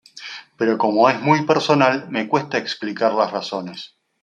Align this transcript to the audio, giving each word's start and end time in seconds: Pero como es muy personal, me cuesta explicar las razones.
Pero 0.57 0.79
como 0.79 1.07
es 1.11 1.21
muy 1.21 1.45
personal, 1.45 2.07
me 2.09 2.27
cuesta 2.27 2.57
explicar 2.57 3.13
las 3.13 3.29
razones. 3.31 3.93